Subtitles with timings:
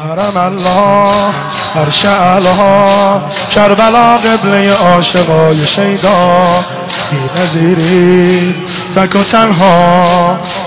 [0.00, 1.08] حرم الله
[1.76, 3.22] عرش الله
[3.54, 6.46] کربلا قبله عاشقای شیدا
[7.10, 8.54] بی نظیری
[8.94, 10.04] تک و تنها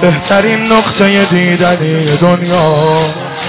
[0.01, 2.93] بهترین نقطه دیدنی دنیا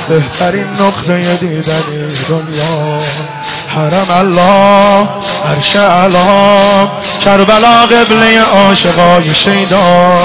[0.09, 3.01] بهترین نقطه دیدنی دنیا.
[3.75, 5.09] حرم الله
[5.51, 6.91] عرش الله
[7.25, 10.19] کربلا قبله عاشقای شیدا.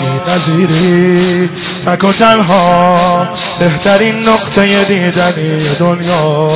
[0.00, 1.50] بی نظیری
[1.86, 2.98] تک و تنها
[3.60, 6.50] بهترین نقطه دیدنی دنیا.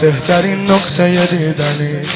[0.00, 2.06] بهترین نقطه دیدنی.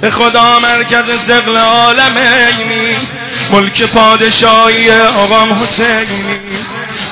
[0.00, 2.94] به خدا مرکز سقل عالمینی
[3.52, 6.34] ملک پادشاهی آقام حسینی.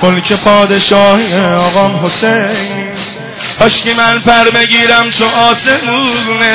[0.02, 2.82] ملک پادشاهی آقام حسینی.
[3.68, 6.54] که من پر بگیرم تو آسمونه.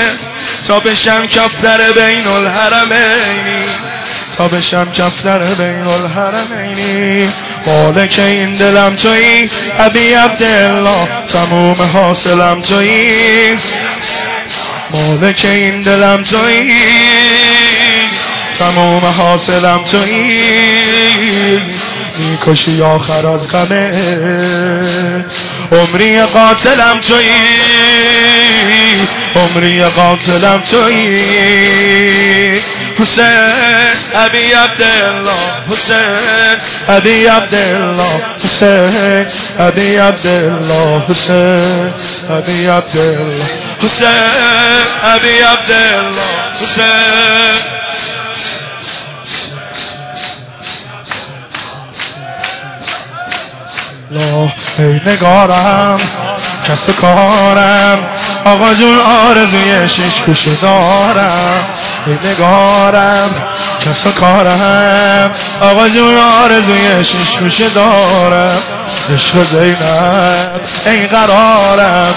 [0.67, 3.63] تا بشم کفتر بین الحرمینی.
[4.37, 7.27] تا بشم کفتر بین الحرمینی.
[7.65, 13.13] مالک این دلم توی ابی عبدالله تموم حاصلم توی
[14.91, 16.75] مالک این دلم توی
[18.59, 20.37] تموم حاصلم توی
[22.17, 23.93] می‌کشی آخر از غمه.
[25.71, 27.29] عمری قاتلم توی
[29.35, 31.19] عمری قاتلم توی
[32.99, 35.31] حسین ابی عبدالله.
[35.71, 36.59] حسین
[36.89, 38.21] ابی عبدالله.
[38.43, 39.27] حسین
[39.59, 41.03] ابی عبدالله.
[41.09, 41.93] حسین
[42.29, 43.43] ابی عبدالله.
[43.81, 44.31] حسین
[45.03, 46.27] ابی عبدالله.
[46.53, 47.76] حسین.
[54.17, 55.99] لا ای نگارم
[56.67, 57.99] کس کارم.
[58.45, 61.65] آقا جون آرزوی شش کشه دارم.
[62.07, 63.29] ای نگارم
[63.85, 65.31] کس کارم.
[65.61, 68.57] آقا جون آرزوی شش کشه دارم.
[69.13, 69.77] عشق زینب
[70.85, 72.07] ای قرارم.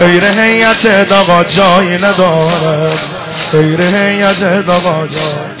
[0.00, 2.92] غیر هیئت داغا جایی ندارم.
[3.52, 5.55] غیر هیئت داغا جایی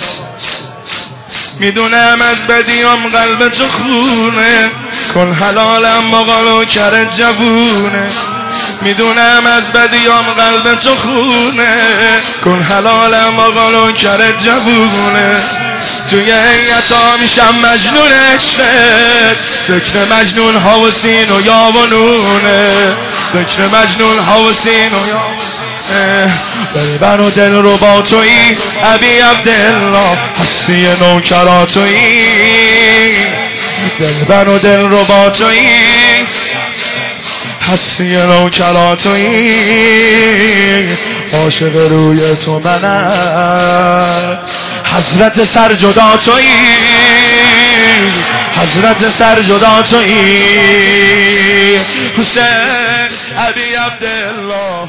[1.58, 4.70] می‌دونم از بدیام قلب تو خونه.
[5.14, 8.10] کن حلالم با کر جوونه.
[8.80, 11.76] می‌دونم از بدیام قلب تو خونه.
[12.44, 15.36] کن حلالم با کر جوونه.
[16.10, 19.36] توی ایتا میشم مجنون عشقت.
[19.66, 22.68] فکر مجنون ها و سین و یا و نونه.
[23.36, 25.20] فکر مجنون ها و سین و یا
[27.00, 28.28] بر و دل رو با توی
[28.94, 32.20] عبی عبدالله هستی نوکراتوی.
[34.28, 35.68] دل و دل رو با توی
[37.72, 39.54] هستی نوکراتوی.
[41.42, 43.12] عاشق روی تو منم.
[44.94, 46.44] حضرت سر جدا توی
[48.62, 50.38] حضرت سر جدا توی.
[52.18, 52.65] حسین
[53.46, 54.88] عبی عبدالله.